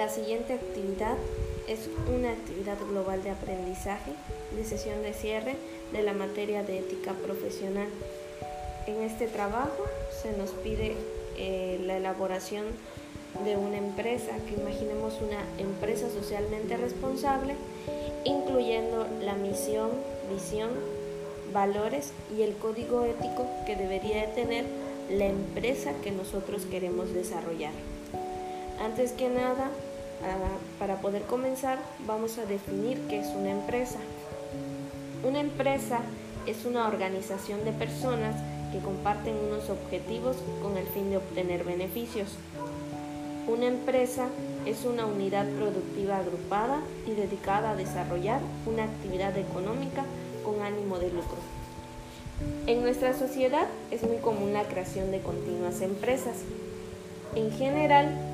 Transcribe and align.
La 0.00 0.08
siguiente 0.08 0.54
actividad 0.54 1.18
es 1.68 1.90
una 2.08 2.30
actividad 2.30 2.78
global 2.88 3.22
de 3.22 3.32
aprendizaje 3.32 4.12
de 4.56 4.64
sesión 4.64 5.02
de 5.02 5.12
cierre 5.12 5.56
de 5.92 6.02
la 6.02 6.14
materia 6.14 6.62
de 6.62 6.78
ética 6.78 7.12
profesional. 7.12 7.86
En 8.86 9.02
este 9.02 9.26
trabajo 9.26 9.84
se 10.22 10.32
nos 10.38 10.52
pide 10.52 10.96
eh, 11.36 11.82
la 11.84 11.98
elaboración 11.98 12.64
de 13.44 13.58
una 13.58 13.76
empresa, 13.76 14.30
que 14.48 14.58
imaginemos 14.58 15.20
una 15.20 15.44
empresa 15.58 16.08
socialmente 16.08 16.78
responsable, 16.78 17.54
incluyendo 18.24 19.06
la 19.20 19.34
misión, 19.34 19.90
visión, 20.32 20.70
valores 21.52 22.12
y 22.34 22.40
el 22.40 22.54
código 22.54 23.04
ético 23.04 23.46
que 23.66 23.76
debería 23.76 24.22
de 24.22 24.32
tener 24.32 24.64
la 25.10 25.26
empresa 25.26 25.92
que 26.02 26.10
nosotros 26.10 26.64
queremos 26.70 27.12
desarrollar. 27.12 27.72
Antes 28.82 29.12
que 29.12 29.28
nada, 29.28 29.70
para 30.78 30.96
poder 30.96 31.22
comenzar, 31.22 31.78
vamos 32.06 32.38
a 32.38 32.46
definir 32.46 33.00
qué 33.08 33.20
es 33.20 33.28
una 33.28 33.50
empresa. 33.50 33.98
Una 35.26 35.40
empresa 35.40 36.00
es 36.46 36.64
una 36.64 36.88
organización 36.88 37.64
de 37.64 37.72
personas 37.72 38.34
que 38.72 38.78
comparten 38.78 39.34
unos 39.36 39.68
objetivos 39.68 40.36
con 40.62 40.76
el 40.76 40.86
fin 40.86 41.10
de 41.10 41.18
obtener 41.18 41.64
beneficios. 41.64 42.28
Una 43.46 43.66
empresa 43.66 44.28
es 44.66 44.84
una 44.84 45.06
unidad 45.06 45.46
productiva 45.48 46.18
agrupada 46.18 46.80
y 47.06 47.12
dedicada 47.12 47.70
a 47.70 47.76
desarrollar 47.76 48.40
una 48.66 48.84
actividad 48.84 49.36
económica 49.36 50.04
con 50.44 50.62
ánimo 50.62 50.98
de 50.98 51.10
lucro. 51.10 51.38
En 52.66 52.82
nuestra 52.82 53.12
sociedad 53.18 53.66
es 53.90 54.02
muy 54.02 54.18
común 54.18 54.52
la 54.52 54.64
creación 54.64 55.10
de 55.10 55.20
continuas 55.20 55.80
empresas. 55.80 56.36
En 57.34 57.50
general, 57.50 58.29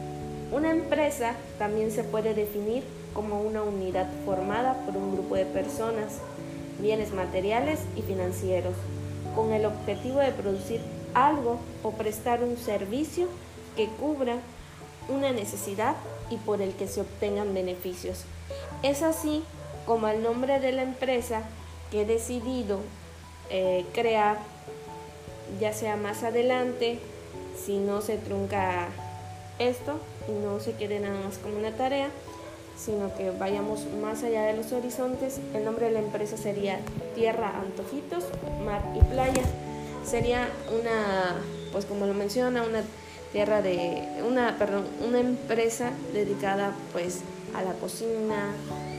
una 0.52 0.70
empresa 0.70 1.34
también 1.58 1.90
se 1.90 2.04
puede 2.04 2.34
definir 2.34 2.84
como 3.14 3.40
una 3.40 3.62
unidad 3.62 4.06
formada 4.24 4.74
por 4.84 4.96
un 4.96 5.14
grupo 5.14 5.34
de 5.34 5.46
personas, 5.46 6.18
bienes 6.80 7.12
materiales 7.12 7.80
y 7.96 8.02
financieros, 8.02 8.74
con 9.34 9.52
el 9.52 9.66
objetivo 9.66 10.20
de 10.20 10.32
producir 10.32 10.80
algo 11.14 11.58
o 11.82 11.92
prestar 11.92 12.44
un 12.44 12.56
servicio 12.56 13.26
que 13.74 13.88
cubra 13.88 14.36
una 15.08 15.32
necesidad 15.32 15.96
y 16.30 16.36
por 16.36 16.60
el 16.62 16.74
que 16.74 16.88
se 16.88 17.00
obtengan 17.00 17.54
beneficios. 17.54 18.24
Es 18.82 19.02
así 19.02 19.42
como 19.86 20.08
el 20.08 20.22
nombre 20.22 20.60
de 20.60 20.72
la 20.72 20.82
empresa 20.82 21.42
que 21.90 22.02
he 22.02 22.06
decidido 22.06 22.80
eh, 23.50 23.84
crear, 23.94 24.38
ya 25.60 25.72
sea 25.72 25.96
más 25.96 26.22
adelante, 26.22 26.98
si 27.64 27.78
no 27.78 28.00
se 28.00 28.18
trunca 28.18 28.88
esto 29.58 29.98
y 30.28 30.32
no 30.32 30.60
se 30.60 30.72
quede 30.74 31.00
nada 31.00 31.18
más 31.24 31.38
como 31.38 31.56
una 31.58 31.72
tarea, 31.72 32.08
sino 32.76 33.14
que 33.14 33.30
vayamos 33.30 33.86
más 34.02 34.22
allá 34.22 34.44
de 34.44 34.56
los 34.56 34.72
horizontes. 34.72 35.38
El 35.54 35.64
nombre 35.64 35.86
de 35.86 35.92
la 35.92 36.00
empresa 36.00 36.36
sería 36.36 36.80
Tierra 37.14 37.52
Antojitos, 37.58 38.24
Mar 38.64 38.82
y 38.94 39.04
Playa. 39.04 39.42
Sería 40.04 40.48
una, 40.68 41.36
pues 41.72 41.84
como 41.84 42.06
lo 42.06 42.14
menciona, 42.14 42.62
una 42.62 42.82
tierra 43.32 43.62
de 43.62 44.22
una, 44.26 44.56
perdón, 44.58 44.86
una 45.06 45.20
empresa 45.20 45.90
dedicada 46.12 46.72
pues 46.92 47.20
a 47.54 47.62
la 47.62 47.72
cocina, 47.72 48.52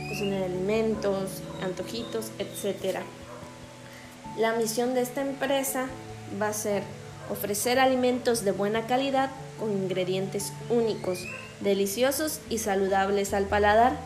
cocina 0.09 0.37
de 0.37 0.45
alimentos, 0.45 1.41
antojitos, 1.63 2.31
etcétera. 2.39 3.03
La 4.37 4.53
misión 4.53 4.93
de 4.93 5.01
esta 5.01 5.21
empresa 5.21 5.87
va 6.41 6.49
a 6.49 6.53
ser 6.53 6.83
ofrecer 7.31 7.79
alimentos 7.79 8.43
de 8.43 8.51
buena 8.51 8.85
calidad 8.85 9.29
con 9.59 9.71
ingredientes 9.71 10.53
únicos, 10.69 11.25
deliciosos 11.61 12.39
y 12.49 12.59
saludables 12.59 13.33
al 13.33 13.45
paladar, 13.45 13.97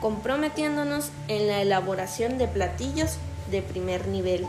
comprometiéndonos 0.00 1.10
en 1.28 1.46
la 1.48 1.60
elaboración 1.62 2.38
de 2.38 2.48
platillos 2.48 3.16
de 3.50 3.62
primer 3.62 4.06
nivel, 4.08 4.46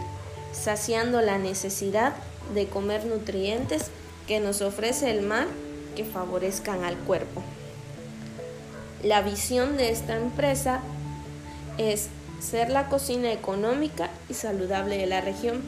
saciando 0.52 1.22
la 1.22 1.38
necesidad 1.38 2.14
de 2.54 2.68
comer 2.68 3.06
nutrientes 3.06 3.92
que 4.28 4.40
nos 4.40 4.62
ofrece 4.62 5.12
el 5.12 5.22
mar 5.22 5.48
que 5.96 6.04
favorezcan 6.06 6.84
al 6.84 6.98
cuerpo. 6.98 7.42
La 9.04 9.22
visión 9.22 9.78
de 9.78 9.92
esta 9.92 10.18
empresa 10.18 10.82
es 11.78 12.10
ser 12.40 12.70
la 12.70 12.90
cocina 12.90 13.32
económica 13.32 14.10
y 14.30 14.34
saludable 14.34 14.98
de 14.98 15.06
la 15.08 15.22
región, 15.22 15.62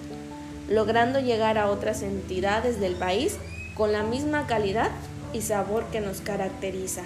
logrando 0.70 1.20
llegar 1.20 1.58
a 1.58 1.70
otras 1.70 2.02
entidades 2.02 2.80
del 2.80 2.96
país 2.96 3.38
con 3.76 3.92
la 3.92 4.04
misma 4.04 4.48
calidad 4.48 4.92
y 5.34 5.42
sabor 5.42 5.86
que 5.92 6.02
nos 6.02 6.22
caracteriza. 6.22 7.04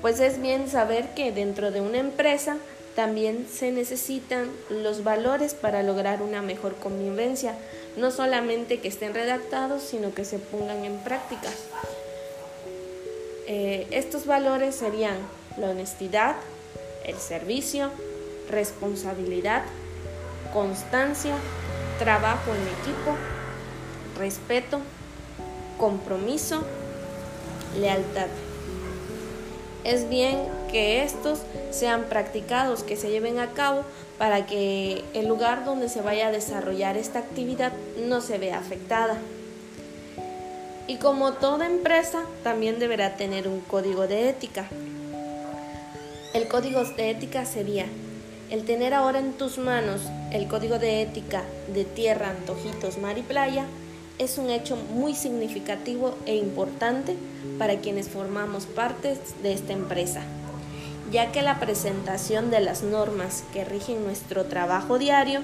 Pues 0.00 0.20
es 0.20 0.40
bien 0.40 0.68
saber 0.68 1.14
que 1.14 1.32
dentro 1.32 1.70
de 1.70 1.80
una 1.80 1.98
empresa 1.98 2.56
también 2.96 3.46
se 3.52 3.70
necesitan 3.70 4.50
los 4.68 5.04
valores 5.04 5.54
para 5.54 5.82
lograr 5.82 6.22
una 6.22 6.42
mejor 6.42 6.74
convivencia, 6.76 7.54
no 7.96 8.10
solamente 8.10 8.80
que 8.80 8.88
estén 8.88 9.14
redactados, 9.14 9.82
sino 9.82 10.14
que 10.14 10.24
se 10.24 10.38
pongan 10.38 10.84
en 10.84 10.98
práctica. 10.98 11.48
Eh, 13.46 13.86
estos 13.90 14.26
valores 14.26 14.74
serían 14.74 15.16
la 15.56 15.70
honestidad, 15.70 16.36
el 17.04 17.16
servicio, 17.16 17.90
responsabilidad, 18.48 19.62
constancia, 20.52 21.34
trabajo 21.98 22.52
en 22.54 22.62
equipo, 22.62 23.16
respeto, 24.18 24.80
compromiso, 25.80 26.62
lealtad. 27.80 28.28
Es 29.82 30.08
bien 30.10 30.38
que 30.70 31.02
estos 31.02 31.40
sean 31.70 32.04
practicados, 32.04 32.82
que 32.82 32.96
se 32.96 33.10
lleven 33.10 33.38
a 33.38 33.52
cabo 33.52 33.82
para 34.18 34.44
que 34.44 35.02
el 35.14 35.26
lugar 35.26 35.64
donde 35.64 35.88
se 35.88 36.02
vaya 36.02 36.28
a 36.28 36.32
desarrollar 36.32 36.98
esta 36.98 37.18
actividad 37.20 37.72
no 38.06 38.20
se 38.20 38.36
vea 38.36 38.58
afectada. 38.58 39.16
Y 40.86 40.96
como 40.96 41.32
toda 41.32 41.66
empresa, 41.66 42.24
también 42.44 42.78
deberá 42.78 43.16
tener 43.16 43.48
un 43.48 43.60
código 43.60 44.06
de 44.06 44.28
ética. 44.28 44.68
El 46.34 46.46
código 46.48 46.84
de 46.84 47.10
ética 47.10 47.46
sería 47.46 47.86
el 48.50 48.64
tener 48.64 48.92
ahora 48.92 49.20
en 49.20 49.32
tus 49.32 49.58
manos 49.58 50.02
el 50.32 50.46
código 50.48 50.78
de 50.78 51.02
ética 51.02 51.44
de 51.72 51.84
tierra, 51.84 52.30
antojitos, 52.30 52.98
mar 52.98 53.16
y 53.16 53.22
playa 53.22 53.64
es 54.20 54.36
un 54.36 54.50
hecho 54.50 54.76
muy 54.76 55.14
significativo 55.14 56.14
e 56.26 56.36
importante 56.36 57.16
para 57.58 57.78
quienes 57.78 58.10
formamos 58.10 58.66
parte 58.66 59.16
de 59.42 59.54
esta 59.54 59.72
empresa, 59.72 60.20
ya 61.10 61.32
que 61.32 61.40
la 61.40 61.58
presentación 61.58 62.50
de 62.50 62.60
las 62.60 62.82
normas 62.82 63.44
que 63.54 63.64
rigen 63.64 64.04
nuestro 64.04 64.44
trabajo 64.44 64.98
diario 64.98 65.40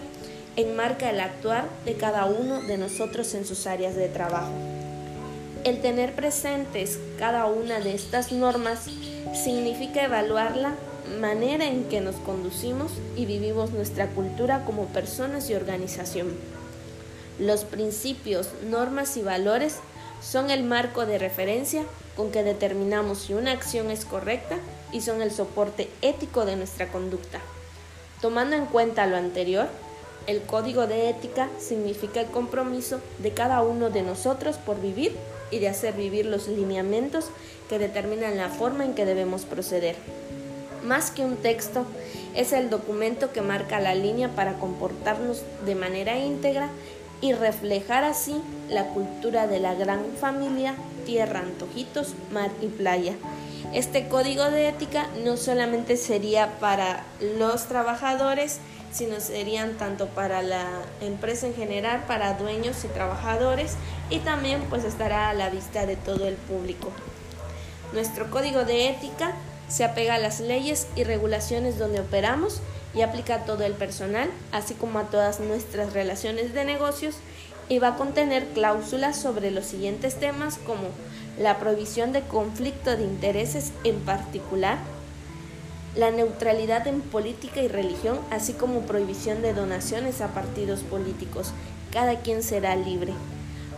enmarca 0.57 1.09
el 1.09 1.21
actuar 1.21 1.67
de 1.87 1.95
cada 1.95 2.27
uno 2.27 2.61
de 2.61 2.77
nosotros 2.77 3.33
en 3.35 3.47
sus 3.47 3.67
áreas 3.67 3.97
de 3.97 4.09
trabajo. 4.09 4.53
El 5.65 5.81
tener 5.81 6.15
presentes 6.15 6.99
cada 7.19 7.47
una 7.47 7.81
de 7.81 7.95
estas 7.95 8.31
normas 8.31 8.85
significa 9.33 10.05
evaluar 10.05 10.55
la 10.55 10.75
manera 11.19 11.67
en 11.67 11.85
que 11.85 12.03
nos 12.03 12.17
conducimos 12.17 12.93
y 13.17 13.25
vivimos 13.25 13.71
nuestra 13.71 14.09
cultura 14.09 14.67
como 14.67 14.85
personas 14.87 15.49
y 15.49 15.55
organización. 15.55 16.56
Los 17.39 17.65
principios, 17.65 18.49
normas 18.69 19.17
y 19.17 19.23
valores 19.23 19.77
son 20.23 20.51
el 20.51 20.65
marco 20.65 21.05
de 21.05 21.19
referencia 21.19 21.85
con 22.17 22.31
que 22.31 22.43
determinamos 22.43 23.19
si 23.19 23.35
una 23.35 23.53
acción 23.53 23.91
es 23.91 24.07
correcta 24.07 24.57
y 24.91 25.03
son 25.03 25.21
el 25.21 25.31
soporte 25.31 25.91
ético 26.01 26.47
de 26.47 26.57
nuestra 26.57 26.89
conducta. 26.89 27.41
Tomando 28.23 28.57
en 28.57 28.65
cuenta 28.65 29.07
lo 29.07 29.17
anterior, 29.17 29.69
el 30.27 30.43
código 30.43 30.87
de 30.87 31.11
ética 31.11 31.49
significa 31.59 32.21
el 32.21 32.27
compromiso 32.27 33.01
de 33.19 33.33
cada 33.33 33.63
uno 33.63 33.91
de 33.91 34.03
nosotros 34.03 34.57
por 34.57 34.81
vivir 34.81 35.15
y 35.51 35.59
de 35.59 35.69
hacer 35.69 35.95
vivir 35.95 36.27
los 36.27 36.49
lineamientos 36.49 37.27
que 37.69 37.78
determinan 37.78 38.37
la 38.39 38.49
forma 38.49 38.84
en 38.84 38.95
que 38.95 39.05
debemos 39.05 39.45
proceder. 39.45 39.95
Más 40.83 41.10
que 41.10 41.25
un 41.25 41.37
texto, 41.37 41.84
es 42.34 42.53
el 42.53 42.71
documento 42.71 43.33
que 43.33 43.41
marca 43.43 43.81
la 43.81 43.95
línea 43.95 44.28
para 44.34 44.59
comportarnos 44.59 45.43
de 45.65 45.75
manera 45.75 46.19
íntegra 46.19 46.71
y 47.21 47.33
reflejar 47.33 48.04
así 48.04 48.42
la 48.68 48.84
cultura 48.89 49.47
de 49.47 49.60
la 49.60 49.74
gran 49.74 50.04
familia 50.21 50.74
tierra, 51.07 51.41
antojitos, 51.41 52.15
mar 52.33 52.51
y 52.60 52.66
playa. 52.66 53.15
Este 53.72 54.09
código 54.09 54.45
de 54.51 54.68
ética 54.68 55.07
no 55.24 55.36
solamente 55.36 55.97
sería 55.97 56.59
para 56.59 57.04
los 57.39 57.66
trabajadores, 57.66 58.59
sino 58.92 59.21
serían 59.21 59.74
tanto 59.74 60.09
para 60.09 60.42
la 60.42 60.66
empresa 61.01 61.47
en 61.47 61.54
general, 61.54 62.04
para 62.07 62.34
dueños 62.34 62.84
y 62.84 62.89
trabajadores 62.89 63.74
y 64.10 64.19
también 64.21 64.62
pues 64.69 64.84
estará 64.84 65.30
a 65.30 65.34
la 65.34 65.51
vista 65.51 65.86
de 65.86 65.97
todo 65.97 66.27
el 66.27 66.34
público. 66.34 66.91
Nuestro 67.92 68.30
código 68.30 68.65
de 68.65 68.89
ética 68.89 69.33
se 69.69 69.84
apega 69.84 70.15
a 70.15 70.19
las 70.19 70.41
leyes 70.41 70.86
y 70.97 71.04
regulaciones 71.04 71.78
donde 71.78 72.01
operamos 72.01 72.60
y 72.97 73.03
aplica 73.03 73.37
a 73.37 73.45
todo 73.45 73.65
el 73.65 73.75
personal, 73.75 74.31
así 74.53 74.75
como 74.75 74.98
a 74.98 75.04
todas 75.04 75.39
nuestras 75.39 75.93
relaciones 75.93 76.54
de 76.54 76.65
negocios 76.65 77.16
y 77.69 77.78
va 77.78 77.89
a 77.89 77.97
contener 77.97 78.47
cláusulas 78.54 79.21
sobre 79.21 79.51
los 79.51 79.66
siguientes 79.66 80.16
temas 80.16 80.59
como 80.59 80.89
la 81.39 81.59
prohibición 81.59 82.13
de 82.13 82.22
conflicto 82.22 82.97
de 82.97 83.04
intereses 83.04 83.72
en 83.84 84.01
particular, 84.01 84.78
la 85.95 86.10
neutralidad 86.10 86.87
en 86.87 87.01
política 87.01 87.60
y 87.60 87.69
religión, 87.69 88.19
así 88.31 88.53
como 88.53 88.81
prohibición 88.83 89.43
de 89.43 89.53
donaciones 89.53 90.21
a 90.21 90.28
partidos 90.28 90.81
políticos. 90.81 91.53
Cada 91.91 92.21
quien 92.21 92.43
será 92.43 92.77
libre. 92.77 93.13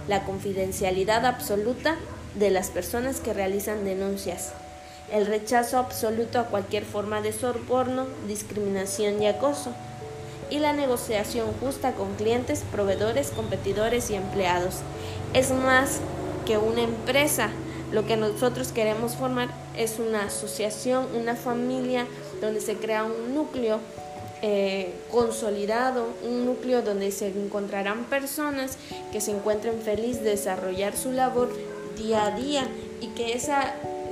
La 0.08 0.24
confidencialidad 0.24 1.26
absoluta 1.26 1.96
de 2.34 2.50
las 2.50 2.70
personas 2.70 3.20
que 3.20 3.32
realizan 3.32 3.84
denuncias. 3.84 4.52
El 5.12 5.26
rechazo 5.26 5.78
absoluto 5.78 6.38
a 6.38 6.44
cualquier 6.44 6.84
forma 6.84 7.20
de 7.20 7.32
soborno, 7.32 8.06
discriminación 8.26 9.22
y 9.22 9.26
acoso. 9.26 9.72
Y 10.50 10.58
la 10.58 10.72
negociación 10.72 11.48
justa 11.60 11.92
con 11.92 12.14
clientes, 12.14 12.64
proveedores, 12.72 13.30
competidores 13.30 14.10
y 14.10 14.14
empleados. 14.14 14.76
Es 15.34 15.50
más 15.50 16.00
que 16.46 16.58
una 16.58 16.82
empresa 16.82 17.50
lo 17.92 18.06
que 18.06 18.16
nosotros 18.16 18.72
queremos 18.72 19.16
formar 19.16 19.48
es 19.76 19.98
una 19.98 20.24
asociación, 20.24 21.06
una 21.14 21.36
familia 21.36 22.06
donde 22.40 22.60
se 22.60 22.74
crea 22.74 23.04
un 23.04 23.34
núcleo 23.34 23.78
eh, 24.42 24.94
consolidado, 25.10 26.06
un 26.22 26.44
núcleo 26.44 26.82
donde 26.82 27.10
se 27.10 27.28
encontrarán 27.28 28.04
personas 28.04 28.76
que 29.10 29.20
se 29.20 29.30
encuentren 29.30 29.80
felices 29.80 30.22
de 30.22 30.30
desarrollar 30.30 30.96
su 30.96 31.12
labor 31.12 31.48
día 31.96 32.26
a 32.26 32.30
día 32.32 32.68
y 33.00 33.08
que 33.08 33.32
ese 33.32 33.52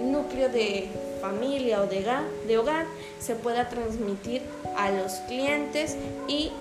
núcleo 0.03 0.49
de 0.49 0.89
familia 1.21 1.83
o 1.83 1.87
de 1.87 2.59
hogar, 2.59 2.87
se 3.19 3.35
pueda 3.35 3.69
transmitir 3.69 4.43
a 4.77 4.91
los 4.91 5.13
clientes 5.29 5.97
y 6.29 6.53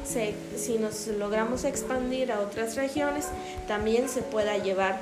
si 0.56 0.78
nos 0.78 1.08
logramos 1.08 1.64
expandir 1.64 2.32
a 2.32 2.40
otras 2.40 2.76
regiones 2.76 3.28
también 3.68 4.10
se 4.10 4.22
pueda 4.22 4.58
llevar 4.58 5.00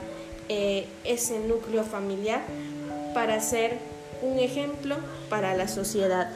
eh, 0.50 0.88
ese 1.04 1.40
núcleo 1.40 1.84
familiar 1.84 2.42
para 3.14 3.40
ser 3.40 3.78
un 4.22 4.40
ejemplo 4.40 4.98
para 5.30 5.56
la 5.56 5.68
sociedad. 5.68 6.32